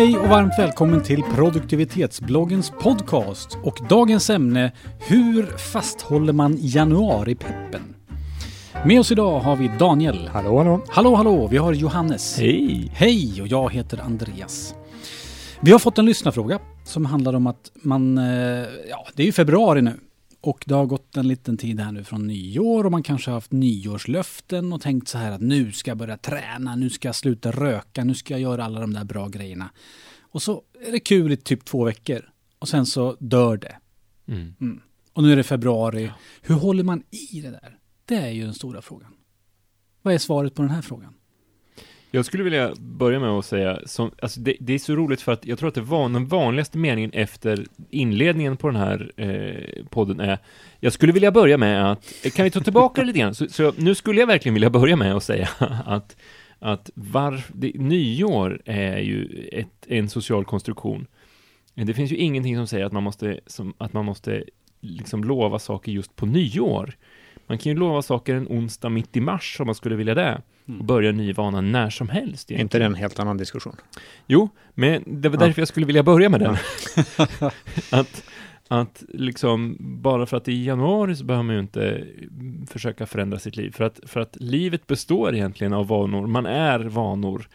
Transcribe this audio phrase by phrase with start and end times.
[0.00, 7.94] Hej och varmt välkommen till produktivitetsbloggens podcast och dagens ämne Hur fasthåller man januaripeppen?
[8.84, 10.28] Med oss idag har vi Daniel.
[10.28, 10.84] Hallå, hallå.
[10.88, 11.46] Hallå, hallå.
[11.46, 12.38] Vi har Johannes.
[12.38, 12.90] Hej!
[12.94, 14.74] Hej och jag heter Andreas.
[15.60, 18.24] Vi har fått en lyssnarfråga som handlar om att man, eh,
[18.90, 20.00] ja det är ju februari nu
[20.40, 23.36] och det har gått en liten tid här nu från nyår och man kanske har
[23.36, 27.14] haft nyårslöften och tänkt så här att nu ska jag börja träna, nu ska jag
[27.14, 29.70] sluta röka, nu ska jag göra alla de där bra grejerna.
[30.20, 33.76] Och så är det kul i typ två veckor och sen så dör det.
[34.26, 34.54] Mm.
[34.60, 34.80] Mm.
[35.12, 36.12] Och nu är det februari.
[36.42, 37.78] Hur håller man i det där?
[38.04, 39.14] Det är ju den stora frågan.
[40.02, 41.14] Vad är svaret på den här frågan?
[42.10, 45.32] Jag skulle vilja börja med att säga, som, alltså det, det är så roligt för
[45.32, 49.84] att jag tror att det var den vanligaste meningen efter inledningen på den här eh,
[49.90, 50.38] podden är
[50.80, 53.34] Jag skulle vilja börja med att, eh, kan vi ta tillbaka det lite grann?
[53.34, 55.48] Så, så nu skulle jag verkligen vilja börja med att säga
[55.86, 56.16] att
[56.60, 61.06] att var, det, nyår är ju ett, en social konstruktion.
[61.74, 64.44] Det finns ju ingenting som säger att man måste, som, att man måste
[64.80, 66.96] liksom lova saker just på nyår.
[67.50, 70.42] Man kan ju lova saker en onsdag mitt i mars om man skulle vilja det.
[70.78, 72.50] Och börja en ny vana när som helst.
[72.50, 73.76] Är inte det en helt annan diskussion?
[74.26, 75.46] Jo, men det var Ja.
[75.46, 76.56] därför jag skulle vilja börja med den.
[77.92, 78.24] att,
[78.68, 82.06] att liksom, bara för att det är i januari så behöver man ju inte
[82.66, 83.70] försöka förändra sitt liv.
[83.70, 86.26] För att, för att livet består egentligen av vanor.
[86.26, 87.48] Man är vanor.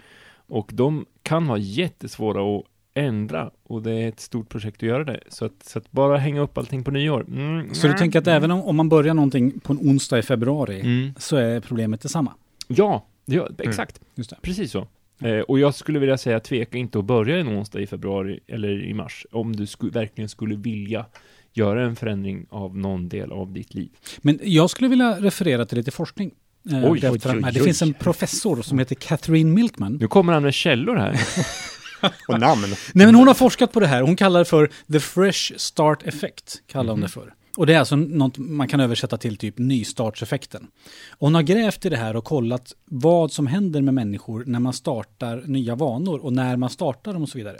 [0.48, 3.52] Och de kan vara jättesvåra att ändra.
[3.64, 5.20] Och det är ett stort projekt att göra det.
[5.30, 7.26] Så att, så att bara hänga upp allting på nyår.
[7.28, 10.22] Mm, Så du tänker att även om, om man börjar någonting på en onsdag i
[10.22, 11.14] februari Mm.
[11.18, 12.34] så är problemet detsamma?
[12.68, 14.00] Ja, ja, exakt.
[14.16, 14.38] Just det.
[14.42, 14.88] Precis så.
[15.22, 18.84] Eh, och jag skulle vilja säga, tveka inte att börja en onsdag i februari eller
[18.84, 21.06] i mars, om du sku, verkligen skulle vilja
[21.54, 23.90] göra en förändring av någon del av ditt liv.
[24.22, 26.32] Men jag skulle vilja referera till lite forskning.
[26.72, 29.94] Eh, Oj, det, oj, oj, det finns en professor som heter Catherine Milkman.
[29.94, 31.20] Nu kommer han med källor här.
[32.28, 32.62] Och namn.
[32.94, 34.02] Nej, men hon har forskat på det här.
[34.02, 36.62] Hon kallar det för the fresh start effect.
[36.68, 37.34] Kallar hon det för.
[37.58, 40.68] Och det är alltså något man kan översätta till typ nystartseffekten.
[41.10, 44.60] Och hon har grävt i det här och kollat vad som händer med människor när
[44.60, 47.60] man startar nya vanor och när man startar dem och så vidare.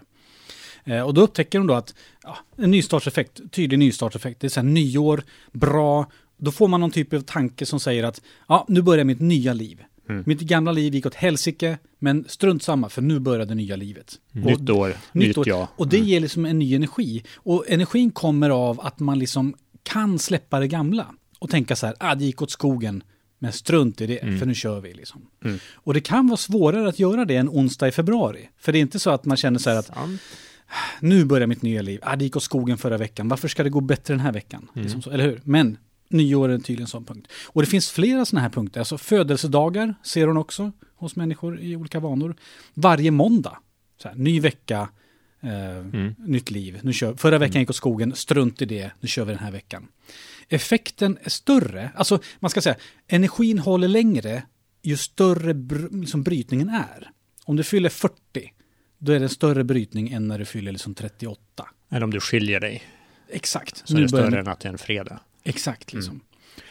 [0.84, 4.60] Eh, Och då upptäcker hon då att ja, en nystartseffekt, tydlig nystartseffekt, det är så
[4.60, 6.06] här nyår, bra,
[6.38, 9.54] då får man någon typ av tanke som säger att ja, nu börjar mitt nya
[9.54, 9.84] liv.
[10.26, 14.20] Mitt gamla liv gick åt helsike, men strunt samma, för nu börjar det nya livet.
[14.30, 15.48] Och Nytt år, nytt, år.
[15.50, 15.68] jag.
[15.76, 17.24] Och det ger liksom en ny energi.
[17.36, 21.08] Och energin kommer av att man liksom kan släppa det gamla.
[21.40, 23.04] Och tänka så här, ah, det gick åt skogen,
[23.40, 25.22] men strunt i det, för nu kör vi liksom.
[25.46, 25.60] Mm.
[25.74, 28.50] Och det kan vara svårare att göra det en onsdag i februari.
[28.58, 30.22] För det är inte så att man känner så här att Sant.
[31.00, 33.70] nu börjar mitt nya liv, ah, det gick åt skogen förra veckan, varför ska det
[33.70, 34.68] gå bättre den här veckan?
[34.74, 35.42] Liksom så, eller hur?
[35.44, 35.78] Men
[36.16, 37.28] nyår är tydligen en sån punkt.
[37.46, 41.76] Och det finns flera sådana här punkter, alltså födelsedagar ser hon också hos människor i
[41.76, 42.36] olika vanor.
[42.74, 43.58] Varje måndag,
[44.02, 44.90] så här, ny vecka,
[45.42, 45.86] eh,
[46.18, 46.80] nytt liv.
[46.84, 49.52] Nu kör, förra veckan gick åt skogen, strunt i det, nu kör vi den här
[49.52, 49.88] veckan.
[50.50, 52.76] Effekten är större, alltså man ska säga,
[53.08, 54.44] energin håller längre
[54.84, 57.12] ju större br- liksom brytningen är.
[57.46, 58.16] Om du fyller 40,
[58.98, 61.70] då är det en större brytning än när du fyller liksom 38.
[61.92, 62.84] Eller om du skiljer dig,
[63.30, 63.82] Exakt.
[63.86, 65.20] så är det börjar större än att det är en fredag.
[65.46, 66.22] Exakt, liksom.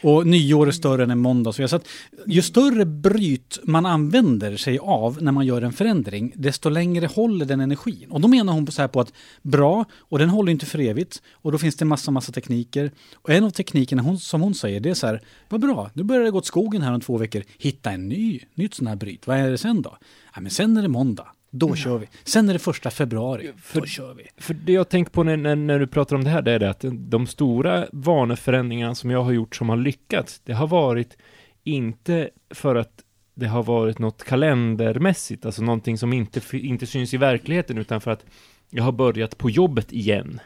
[0.02, 1.52] Och nyår är större än en måndag.
[1.52, 1.88] Så jag så att
[2.26, 7.46] ju större bryt man använder sig av när man gör en förändring, desto längre håller
[7.46, 8.10] den energin.
[8.10, 9.12] Och då menar hon så här på att
[9.42, 12.90] bra, och den håller inte för evigt, och då finns det massa, massa tekniker.
[13.14, 16.02] Och en av teknikerna hon, som hon säger, det är så här, vad bra, nu
[16.02, 18.96] börjar det gå åt skogen här om två veckor, hitta en ny, nytt sån här
[18.96, 19.26] bryt.
[19.26, 19.96] Vad är det sen då?
[20.34, 21.26] Ja, men sen är det måndag,
[21.56, 22.08] då kör vi.
[22.24, 24.26] Sen är det första februari, då kör vi.
[24.36, 26.58] För det jag tänkt på när, när, när du pratar om det här, det är
[26.58, 31.16] det att de stora vaneförändringarna som jag har gjort som har lyckats, det har varit
[31.64, 33.04] inte för att
[33.34, 38.10] det har varit något kalendermässigt, alltså någonting som inte, inte syns i verkligheten, utan för
[38.10, 38.24] att
[38.70, 40.40] jag har börjat på jobbet igen.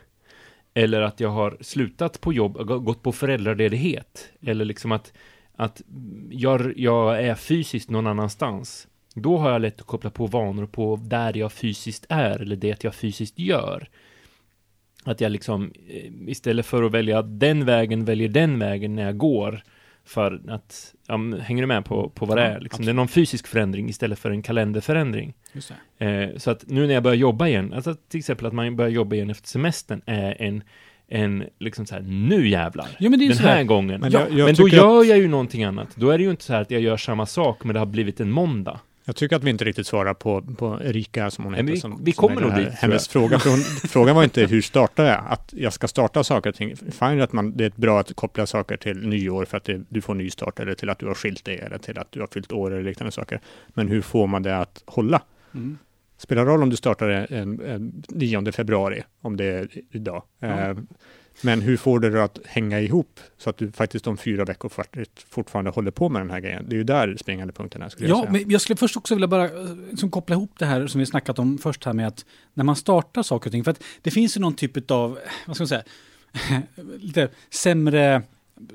[0.74, 4.28] Eller att jag har slutat på jobb, gått på föräldraledighet.
[4.42, 5.12] Eller liksom att,
[5.56, 5.82] att
[6.30, 8.88] jag, jag är fysiskt någon annanstans.
[9.22, 12.84] Då har jag lätt att koppla på vanor på där jag fysiskt är, eller det
[12.84, 13.88] jag fysiskt gör.
[15.04, 19.16] Att jag liksom, eh, istället för att välja den vägen, väljer den vägen när jag
[19.16, 19.62] går.
[20.04, 22.60] För att, ja, hänger du med på, på vad det Ja, är?
[22.60, 25.34] Liksom, det är någon fysisk förändring istället för en kalenderförändring.
[25.98, 26.06] Det.
[26.06, 28.90] Eh, så att nu när jag börjar jobba igen, alltså till exempel att man börjar
[28.90, 30.62] jobba igen efter semestern är en,
[31.08, 34.00] en liksom så här, nu jävlar, Ja, det den här här- gången.
[34.00, 35.88] Men Men, jag- jag men då gör att- jag ju någonting annat.
[35.96, 37.86] Då är det ju inte så här att jag gör samma sak, men det har
[37.86, 38.80] blivit en måndag.
[39.08, 41.66] Jag tycker att vi inte riktigt svarar på, på Erika, som hon heter.
[41.72, 43.58] vi- som, vi som kommer är nog dit, Hennes fråga, för hon,
[43.88, 45.24] frågan var inte hur startar jag?
[45.28, 46.76] Att jag ska starta saker och ting.
[46.76, 50.00] Fine att man, det är bra att koppla saker till nyår för att det, du
[50.00, 52.26] får ny start eller till att du har skilt dig eller till att du har
[52.26, 53.40] fyllt år eller liknande saker.
[53.68, 55.22] Men hur får man det att hålla?
[55.54, 55.78] Mm.
[56.18, 60.22] Spelar roll om du startar en, en 9 februari, om det är idag.
[60.38, 60.48] Ja.
[60.48, 60.76] Eh,
[61.42, 64.70] men hur får du det att hänga ihop så att du faktiskt om fyra veckor
[65.30, 66.64] fortfarande håller på med den här grejen?
[66.68, 68.32] Det är ju där springande punkten är, skulle jag Ja, säga.
[68.32, 71.06] men jag skulle först också vilja bara eh, liksom koppla ihop det här som vi
[71.06, 72.24] snackat om först här med att
[72.54, 75.56] när man startar saker och ting, för att det finns ju någon typ av, vad
[75.56, 75.82] ska man säga,
[76.98, 78.22] lite sämre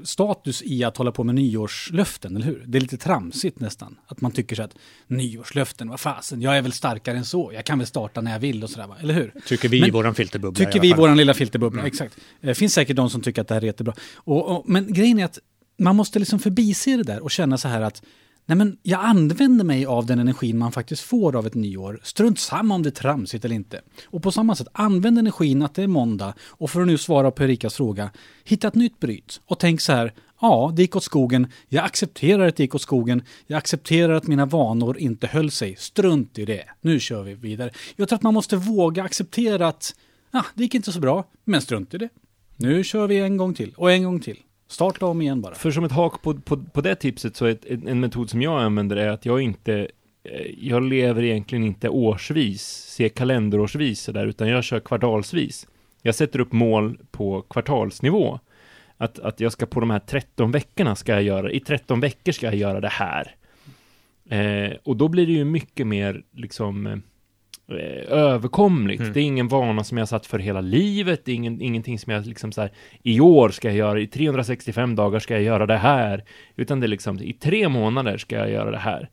[0.03, 2.63] status i att hålla på med nyårslöften, eller hur?
[2.68, 3.95] Det är lite tramsigt nästan.
[4.07, 4.75] Att man tycker så att
[5.07, 8.39] nyårslöften, vad fasen, jag är väl starkare än så, jag kan väl starta när jag
[8.39, 9.33] vill och sådär, eller hur?
[9.45, 11.88] Tycker vi Men- i våran filterbubbla Tycker vi i våran lilla filterbubbla, Mm.
[11.91, 12.18] exakt.
[12.41, 13.94] Det finns säkert de som tycker att det här är jättebra.
[14.15, 15.39] Och, och, men grejen är att
[15.77, 18.01] man måste liksom förbise det där och känna så här att
[18.45, 21.99] nej men jag använder mig av den energin man faktiskt får av ett nyår.
[22.03, 23.81] Strunt samma om det är tramsigt eller inte.
[24.05, 27.31] Och på samma sätt, använd energin att det är måndag och för att nu svara
[27.31, 28.11] på Erikas fråga,
[28.43, 32.47] hitta ett nytt bryt och tänk så här, ja, det gick åt skogen, jag accepterar
[32.47, 36.45] att det gick åt skogen, jag accepterar att mina vanor inte höll sig, strunt i
[36.45, 37.71] det, nu kör vi vidare.
[37.95, 39.95] Jag tror att man måste våga acceptera att,
[40.31, 42.09] ja, det gick inte så bra, men strunt i det.
[42.55, 44.37] Nu kör vi en gång till och en gång till.
[44.68, 45.56] Starta om igen bara.
[45.56, 48.42] För som ett hak på, på, på det tipset så är ett, en metod som
[48.42, 49.88] jag använder är att jag inte
[50.24, 55.68] eh, jag lever egentligen inte årsvis, ser kalenderårsvis sådär, utan jag kör kvartalsvis.
[56.01, 58.39] Jag sätter upp mål på kvartalsnivå.
[58.98, 62.31] Att, att jag ska på de här 13 veckorna ska jag göra, i 13 veckor
[62.31, 63.36] ska jag göra det här.
[64.30, 66.98] Eh, och då blir det ju mycket mer liksom eh,
[68.09, 69.01] överkomligt.
[69.01, 69.13] Mm.
[69.13, 71.25] Det är ingen vana som jag satt för hela livet.
[71.25, 72.71] Det är ingen, ingenting som jag liksom så här,
[73.03, 76.23] i år ska jag göra, i 365 dagar ska jag göra det här.
[76.55, 79.09] Utan det är liksom, i tre månader ska jag göra det här.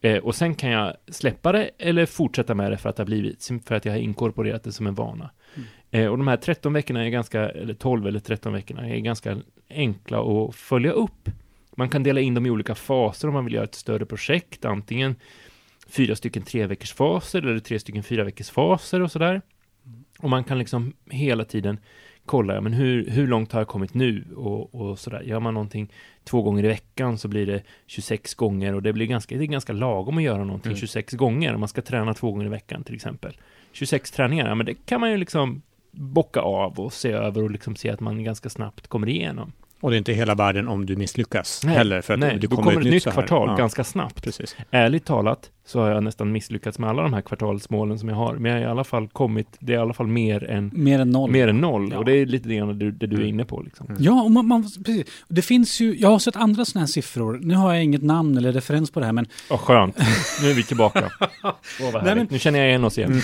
[0.00, 3.06] Eh, och sen kan jag släppa det eller fortsätta med det för att det har
[3.06, 5.30] blivit, för att jag har inkorporerat det som en vana.
[5.54, 5.68] Mm.
[5.90, 9.38] Eh, och de här 13 veckorna är ganska, eller 12 eller 13 veckorna är ganska
[9.70, 11.30] enkla att följa upp.
[11.76, 14.64] Man kan dela in dem i olika faser om man vill göra ett större projekt,
[14.64, 15.16] antingen
[15.86, 19.42] fyra stycken tre veckors faser eller tre stycken fyra veckors faser och sådär.
[20.18, 21.78] Och man kan liksom hela tiden
[22.24, 25.22] kolla, men hur, hur långt har jag kommit nu och, och sådär.
[25.22, 25.92] Gör man någonting
[26.24, 29.46] två gånger i veckan så blir det 26 gånger och det blir ganska, det är
[29.46, 30.80] ganska lagom att göra någonting Mm.
[30.80, 33.36] 26 gånger om man ska träna två gånger i veckan till exempel.
[33.72, 37.50] 26 träningar, ja men det kan man ju liksom bocka av och se över och
[37.50, 39.52] liksom se att man ganska snabbt kommer igenom.
[39.80, 42.00] Och det är inte hela världen om du misslyckas Nej, heller.
[42.00, 43.14] För att Nej, det då kommer ett nytt så här.
[43.14, 44.22] kvartal Ja, ganska snabbt.
[44.22, 44.56] Precis.
[44.70, 48.34] Ärligt talat så har jag nästan misslyckats med alla de här kvartalsmålen som jag har.
[48.34, 50.98] Men jag har i alla fall kommit, det är i alla fall mer än, Mer
[51.00, 51.30] än noll.
[51.30, 51.88] mer än noll.
[51.92, 51.98] Ja.
[51.98, 53.28] Och det är lite grann det, det du är Mm.
[53.28, 53.86] inne på liksom.
[53.86, 54.02] Mm.
[54.02, 55.06] Ja, och man, man, precis.
[55.28, 57.38] Det finns ju, jag har sett andra sådana här siffror.
[57.42, 59.98] Nu har jag inget namn eller referens på det här, men Åh, skönt.
[60.42, 61.10] Nu är vi tillbaka.
[61.92, 63.10] Vad Nej, men- Nu känner jag igen oss igen.
[63.10, 63.22] Mm.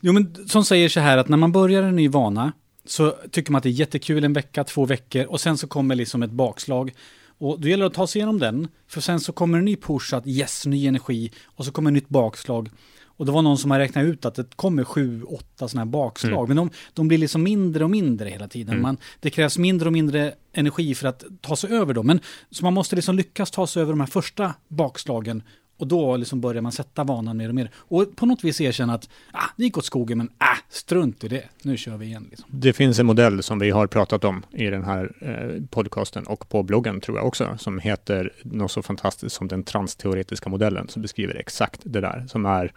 [0.00, 2.52] Jo, men som säger så här att när man börjar en ny vana
[2.88, 5.94] så tycker man att det är jättekul en vecka, två veckor och sen så kommer
[5.94, 6.92] liksom ett bakslag.
[7.38, 9.76] Och då gäller det att ta sig igenom den, för sen så kommer en ny
[9.76, 12.70] push att yes, ny energi och så kommer ett nytt bakslag.
[13.18, 15.92] Och det var någon som har räknat ut att det kommer sju, åtta sådana här
[15.92, 16.44] bakslag.
[16.44, 16.48] Mm.
[16.48, 18.72] Men de, de blir liksom mindre och mindre hela tiden.
[18.72, 18.82] Mm.
[18.82, 22.06] Man, det krävs mindre och mindre energi för att ta sig över dem.
[22.06, 22.20] Men,
[22.50, 25.42] så man måste liksom lyckas ta sig över de här första bakslagen.
[25.78, 27.70] Och då liksom börjar man sätta vanan mer och mer.
[27.76, 31.28] Och på något vis erkänna att ah, det gick åt skogen, men ah, strunt i
[31.28, 31.44] det.
[31.62, 32.26] Nu kör vi igen.
[32.30, 32.48] Liksom.
[32.52, 36.48] Det finns en modell som vi har pratat om i den här eh, podcasten och
[36.48, 41.02] på bloggen tror jag också, som heter något så fantastiskt som den transteoretiska modellen, som
[41.02, 42.72] beskriver exakt det där, som är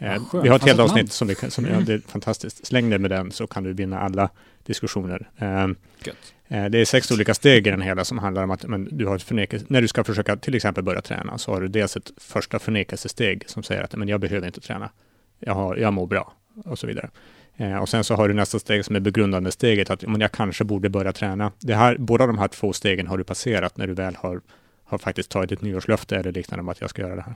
[0.00, 0.44] Ja, skönt.
[0.44, 2.66] vi har ett helt ett avsnitt som, vi som ja, det är fantastiskt.
[2.66, 4.30] Släng dig med den så kan du vinna alla
[4.66, 5.30] diskussioner.
[5.36, 5.68] Eh,
[6.04, 6.34] Gött.
[6.48, 9.06] Eh, Det är sex olika steg i den hela som handlar om att men, du
[9.06, 11.96] har ett förnekelse, när du ska försöka till exempel börja träna så har du dels
[11.96, 14.90] ett första förnekelsesteg som säger att men jag behöver inte träna.
[15.38, 16.32] Jag, har, jag mår bra
[16.64, 17.10] och så vidare.
[17.56, 20.32] Eh, och sen så har du nästa steg som är begrundande steget att men jag
[20.32, 21.52] kanske borde börja träna.
[21.58, 24.40] Det här, båda de här två stegen har du passerat när du väl har,
[24.84, 27.34] har faktiskt tagit ett nyårslöfte eller liknande om att jag ska göra det här.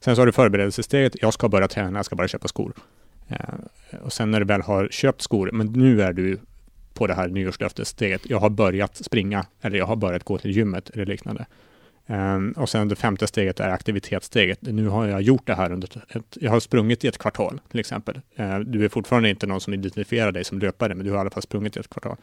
[0.00, 2.72] Sen så har du förberedelsesteget, jag ska börja träna, jag ska bara köpa skor.
[3.28, 3.38] Eh,
[4.02, 6.38] och sen när du väl har köpt skor, men nu är du
[6.94, 8.30] på det här nyårslöftessteget.
[8.30, 11.46] Jag har börjat springa eller jag har börjat gå till gymmet eller liknande.
[12.06, 14.58] Ehm, och sen det femte steget är aktivitetssteget.
[14.62, 17.80] Nu har jag gjort det här under ett, jag har sprungit i ett kvartal till
[17.80, 18.20] exempel.
[18.36, 21.20] Eh, du är fortfarande inte någon som identifierar dig som löpare, men du har i
[21.20, 22.16] alla fall sprungit i ett kvartal.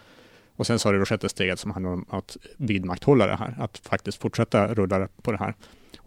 [0.55, 3.55] Och sen så har du det sjätte steget som handlar om att vidmakthålla det här,
[3.60, 5.53] att faktiskt fortsätta rulla på det här.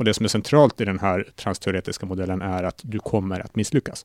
[0.00, 3.56] Och det som är centralt i den här transteoretiska modellen är att du kommer att
[3.56, 4.04] misslyckas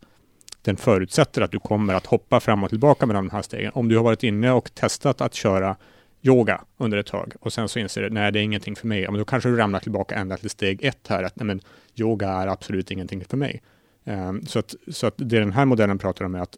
[0.66, 3.72] den förutsätter att du kommer att hoppa fram och tillbaka mellan de här stegen.
[3.74, 5.76] Om du har varit inne och testat att köra
[6.22, 9.02] yoga under ett tag och sen så inser du, nej det är ingenting för mig,
[9.02, 11.62] ja, men då kanske du ramlar tillbaka ända till steg ett här, att nej, men,
[11.96, 13.62] yoga är absolut ingenting för mig.
[14.04, 16.58] Um, så, att, så att det den här modellen pratar om är att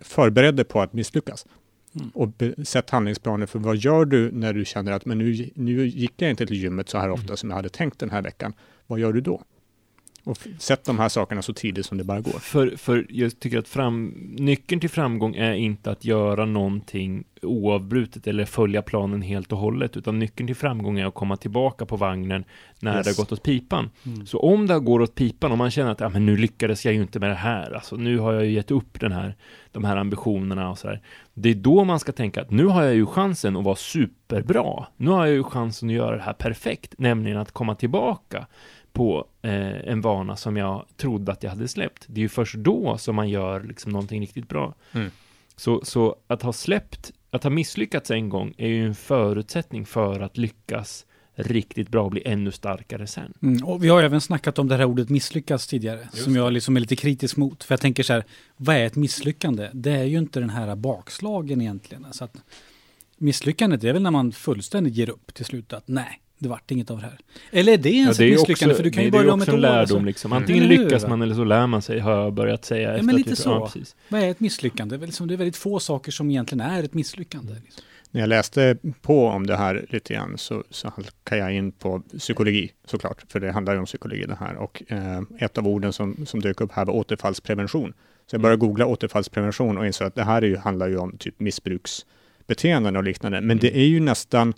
[0.00, 1.46] förbered dig på att misslyckas.
[1.94, 2.10] Mm.
[2.14, 2.28] Och
[2.66, 6.30] sätt handlingsplaner för vad gör du när du känner att men nu, nu gick jag
[6.30, 7.36] inte till gymmet så här ofta Mm.
[7.36, 8.52] som jag hade tänkt den här veckan.
[8.86, 9.42] Vad gör du då?
[10.24, 12.38] Och sätt de här sakerna så tidigt som det bara går.
[12.38, 14.06] För, för jag tycker att fram,
[14.38, 19.96] nyckeln till framgång är inte att göra någonting oavbrutet eller följa planen helt och hållet,
[19.96, 22.44] utan nyckeln till framgång är att komma tillbaka på vagnen
[22.80, 23.04] när Yes.
[23.04, 23.90] det har gått åt pipan.
[24.06, 24.26] Mm.
[24.26, 26.94] Så om det går åt pipan, om man känner att ja, men nu lyckades jag
[26.94, 29.36] ju inte med det här, alltså nu har jag ju gett upp den här,
[29.72, 31.00] de här ambitionerna och sådär.
[31.34, 34.86] Det är då man ska tänka att nu har jag ju chansen att vara superbra.
[34.96, 38.46] Nu har jag ju chansen att göra det här perfekt, nämligen att komma tillbaka
[38.92, 42.04] på eh, en vana som jag trodde att jag hade släppt.
[42.06, 44.74] Det är ju först då som man gör liksom någonting riktigt bra.
[44.92, 45.10] Mm.
[45.56, 50.20] Så, så att ha släppt, att ha misslyckats en gång är ju en förutsättning för
[50.20, 53.32] att lyckas riktigt bra och bli ännu starkare sen.
[53.42, 56.76] Mm, och vi har även snackat om det här ordet misslyckas tidigare, som jag liksom
[56.76, 57.64] är lite kritisk mot.
[57.64, 58.24] För jag tänker så här,
[58.56, 59.70] vad är ett misslyckande?
[59.72, 62.04] Det är ju inte den här bakslagen egentligen.
[62.04, 62.36] Alltså att
[63.16, 66.90] misslyckandet är väl när man fullständigt ger upp till slut, att nej, det vart inget
[66.90, 67.18] av det här.
[67.50, 68.74] Eller är det ens ett misslyckande?
[68.74, 69.60] för du kan nej, ju det är börja om ett också en år.
[69.60, 69.98] lärdom Alltså.
[69.98, 70.32] liksom.
[70.32, 70.42] Mm.
[70.42, 72.92] Antingen hur, lyckas man eller så lär man sig, har jag börjat säga.
[72.92, 73.50] efter men att lite så.
[73.50, 73.96] Ja, precis.
[74.08, 74.96] Vad är ett misslyckande?
[74.96, 77.54] Det är, liksom, det är väldigt få saker som egentligen är ett misslyckande.
[77.64, 77.84] Liksom.
[78.10, 82.02] När jag läste på om det här lite grann så, så halkade jag in på
[82.18, 84.56] psykologi såklart, för det handlar ju om psykologi det här.
[84.56, 87.92] Och eh, ett av orden som, som dök upp här var återfallsprevention.
[88.26, 91.16] Så jag började googla återfallsprevention och insåg att det här är ju, handlar ju om
[91.18, 93.40] typ missbruksbeteenden och liknande.
[93.40, 94.54] Men det är ju nästan,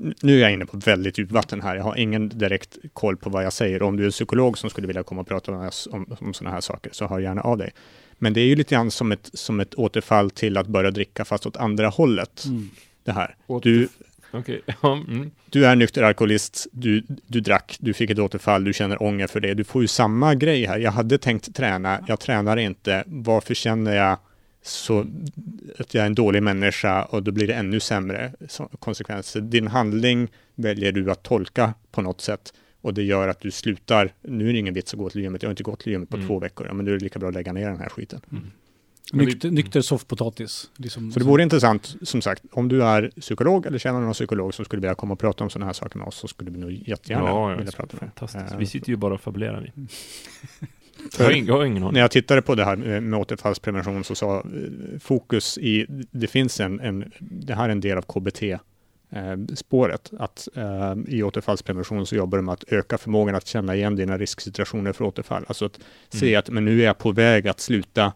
[0.00, 3.30] nu är jag inne på väldigt djupt vatten här, jag har ingen direkt koll på
[3.30, 3.82] vad jag säger.
[3.82, 6.54] Om du är psykolog som skulle vilja komma och prata med oss om, om sådana
[6.54, 7.70] här saker, så hör gärna av dig.
[8.18, 11.24] Men det är ju lite grann som ett, som ett återfall till att börja dricka
[11.24, 12.44] fast åt andra hållet.
[12.44, 12.70] Mm.
[13.04, 13.34] Det här.
[13.62, 13.88] Du,
[14.82, 15.30] ja, mm.
[15.50, 19.40] du är nykter alkoholist, du, du drack, du fick ett återfall, du känner ånger för
[19.40, 19.54] det.
[19.54, 20.78] Du får ju samma grej här.
[20.78, 23.04] Jag hade tänkt träna, jag tränar inte.
[23.06, 24.18] Varför känner jag
[24.62, 25.06] så
[25.78, 28.32] att jag är en dålig människa och då blir det ännu sämre
[28.78, 29.40] konsekvenser.
[29.40, 34.12] Din handling väljer du att tolka på något sätt och det gör att du slutar.
[34.22, 35.42] Nu är det ingen vits att gå till gymmet.
[35.42, 36.28] Jag har inte gått till gymmet på Mm.
[36.28, 36.66] två veckor.
[36.66, 38.20] Ja, men då är det lika bra att lägga ner den här skiten.
[39.12, 40.70] Vi- Nykter, nykter soffpotatis.
[40.76, 44.54] Liksom, Så det vore intressant, som sagt, om du är psykolog eller känner någon psykolog
[44.54, 46.58] som skulle vilja komma och prata om sådana här saker med oss så skulle vi
[46.58, 48.10] nog jättegärna Ja, ja, vilja prata med dig.
[48.16, 48.52] fantastiskt.
[48.52, 49.72] Eh, Vi sitter ju bara och fabulerar.
[51.04, 51.10] vi.
[51.10, 51.92] För- Jag har ingen, jag har ingen aning.
[51.94, 54.42] När jag tittade på det här med återfallsprevention så sa eh,
[55.00, 58.58] fokus i, det finns en, en det här är en del av KBT eh,
[59.54, 63.96] spåret, att eh, i återfallsprevention så jobbar de med att öka förmågan att känna igen
[63.96, 65.44] dina risksituationer för återfall.
[65.48, 66.38] Alltså att se Mm.
[66.38, 68.12] att men nu är jag på väg att sluta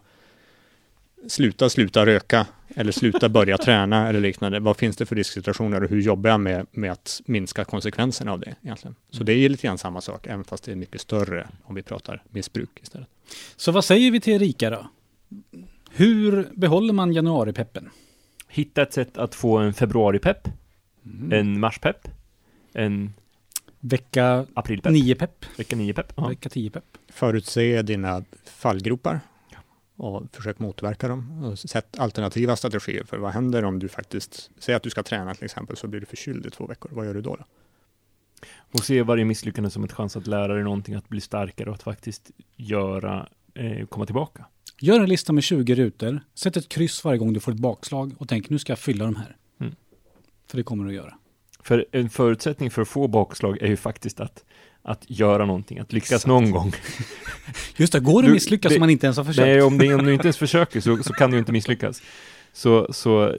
[1.27, 4.59] sluta, sluta röka eller sluta börja träna eller liknande.
[4.59, 8.39] Vad finns det för risksituationer och hur jobbar jag med, med att minska konsekvenserna av
[8.39, 8.95] det egentligen?
[9.09, 11.81] Så det är lite grann samma sak, även fast det är mycket större om vi
[11.81, 13.07] pratar missbruk istället.
[13.55, 14.87] Så vad säger vi till Erika då?
[15.91, 17.89] Hur behåller man januaripeppen?
[18.47, 20.47] Hitta ett sätt att få en februaripepp,
[21.05, 21.31] Mm.
[21.39, 22.07] en marspepp,
[22.73, 23.13] en
[23.79, 26.13] Vecka aprilpepp, 9-pepp, vecka 9-pepp.
[26.15, 26.27] Ja.
[26.27, 26.83] vecka 10-pepp.
[27.09, 29.19] Förutse dina fallgropar
[29.95, 31.43] och försök motverka dem.
[31.43, 35.33] Och sätt alternativa strategier för vad händer om du faktiskt, säger att du ska träna
[35.33, 36.91] till exempel, så blir du förkyld i två veckor.
[36.93, 37.35] Vad gör du då?
[37.35, 37.45] då?
[38.71, 41.75] Och se varje misslyckande som ett chans att lära dig någonting, att bli starkare och
[41.75, 44.45] att faktiskt göra, eh, komma tillbaka.
[44.79, 48.13] Gör en lista med 20 rutor, sätt ett kryss varje gång du får ett bakslag
[48.17, 49.37] och tänk nu ska jag fylla de här.
[49.59, 49.75] Mm.
[50.47, 51.17] För det kommer du att göra.
[51.63, 54.45] För en förutsättning för att få bakslag är ju faktiskt att,
[54.85, 56.27] att göra någonting, att lyckas Exakt.
[56.27, 56.73] någon gång.
[57.77, 59.45] Just det, går det Du- att misslyckas det- om man inte ens har försökt?
[59.47, 62.01] Nej, om, det, om du inte ens försöker så, så kan du inte misslyckas.
[62.53, 63.35] Så, så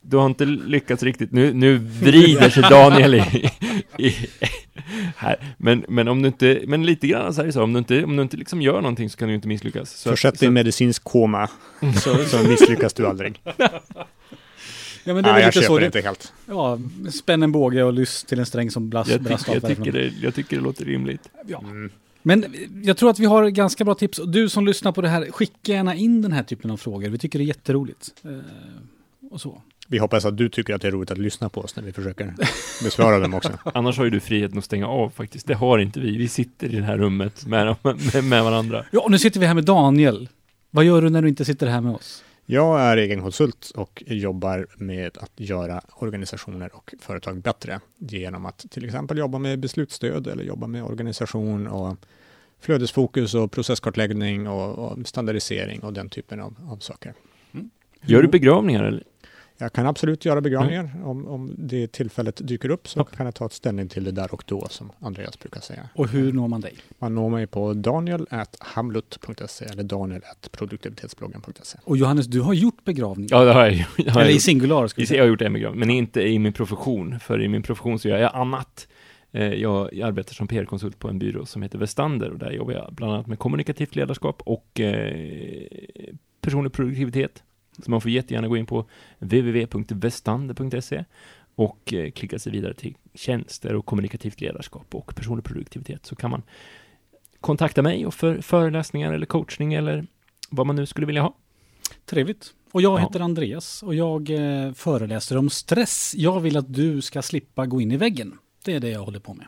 [0.00, 1.32] du har inte lyckats riktigt.
[1.32, 3.50] Nu, nu vrider sig Daniel i,
[3.98, 4.14] i,
[5.16, 5.54] här.
[5.58, 8.16] Men, men om du inte, men lite grann så här så, om du inte, om
[8.16, 9.90] du inte liksom gör någonting så kan du inte misslyckas.
[9.90, 11.48] Så, Försätt dig i medicinsk koma,
[12.02, 13.40] så, så misslyckas du aldrig.
[15.06, 15.78] Ja, men det är Nej, jag lite köper så.
[15.78, 16.32] det inte helt.
[16.46, 16.78] ja,
[17.12, 19.92] spänn en båge och lyss till en sträng som brast, jag, brast tycker, jag, tycker
[19.92, 21.28] det, jag tycker det låter rimligt.
[21.46, 21.58] Ja.
[21.58, 21.90] Mm.
[22.22, 22.44] Men
[22.82, 24.18] jag tror att vi har ganska bra tips.
[24.18, 27.08] Och du som lyssnar på det här, skicka gärna in den här typen av frågor.
[27.08, 28.14] Vi tycker det är jätteroligt.
[28.24, 28.30] Eh,
[29.30, 29.62] och så.
[29.88, 31.92] Vi hoppas att du tycker att det är roligt att lyssna på oss när vi
[31.92, 32.34] försöker
[32.84, 33.52] besvara dem också.
[33.74, 35.46] Annars har ju du friheten att stänga av faktiskt.
[35.46, 36.16] Det har inte vi.
[36.16, 38.84] Vi sitter i det här rummet med, med, med varandra.
[38.90, 40.28] Ja, och nu sitter vi här med Daniel.
[40.70, 42.24] Vad gör du när du inte sitter här med oss?
[42.48, 48.58] Jag är egen konsult och jobbar med att göra organisationer och företag bättre genom att
[48.70, 51.96] till exempel jobba med beslutsstöd eller jobba med organisation och
[52.60, 57.14] flödesfokus och processkartläggning och, och standardisering och den typen av, av saker.
[58.00, 59.04] Gör du begravningar eller?
[59.58, 60.90] Jag kan absolut göra begravningar.
[61.04, 64.34] Om, om det tillfället dyker upp så kan jag ta ett ställning till det där
[64.34, 65.88] och då, som Andreas brukar säga.
[65.94, 66.74] Och hur når man dig?
[66.98, 71.78] Man når mig på daniel.hamlut.se eller daniel.produktivitetsbloggen.se.
[71.84, 73.28] Och Johannes, du har gjort begravning.
[73.30, 73.72] Ja, det har jag.
[73.72, 74.42] Det har jag Eller i gjort.
[74.42, 75.22] singular, ska vi Jag säga.
[75.22, 77.20] har gjort en begravning, men inte i min profession.
[77.20, 78.88] För i min profession så gör jag annat.
[79.32, 82.94] Eh, jag arbetar som PR-konsult på en byrå som heter Vestander och där jobbar jag
[82.94, 85.66] bland annat med kommunikativt ledarskap och eh,
[86.40, 87.42] personlig produktivitet.
[87.84, 88.86] Så man får jättegärna gå in på
[89.18, 91.04] www.vestander.se
[91.54, 96.30] och eh, klicka sig vidare till tjänster och kommunikativt ledarskap och personlig produktivitet så kan
[96.30, 96.42] man
[97.40, 100.06] kontakta mig och för föreläsningar eller coachning eller
[100.50, 101.36] vad man nu skulle vilja ha.
[102.04, 102.54] Trevligt.
[102.72, 103.02] Och jag Ja.
[103.06, 106.12] heter Andreas och jag eh, föreläser om stress.
[106.16, 108.38] Jag vill att du ska slippa gå in i väggen.
[108.64, 109.46] Det är det jag håller på med.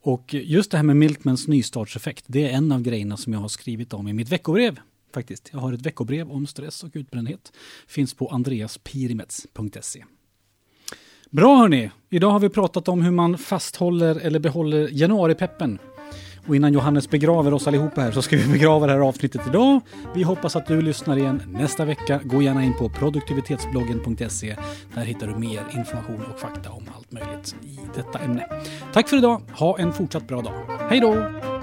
[0.00, 3.48] Och just det här med Milkmans nystartseffekt, det är en av grejerna som jag har
[3.48, 4.80] skrivit om i mitt veckobrev.
[5.14, 5.50] Faktiskt.
[5.52, 7.52] Jag har ett veckobrev om stress och utbrändhet.
[7.86, 10.04] Finns på andreaspirimets.se.
[11.30, 11.90] Bra hörni!
[12.10, 15.78] Idag har vi pratat om hur man fasthåller eller behåller januaripeppen.
[16.46, 19.80] Och innan Johannes begraver oss allihopa här så ska vi begrava det här avsnittet idag.
[20.14, 22.20] Vi hoppas att du lyssnar igen nästa vecka.
[22.24, 24.56] Gå gärna in på produktivitetsbloggen.se.
[24.94, 28.46] Där hittar du mer information och fakta om allt möjligt i detta ämne.
[28.92, 29.42] Tack för idag.
[29.52, 30.78] Ha en fortsatt bra dag.
[30.90, 31.53] Hej då!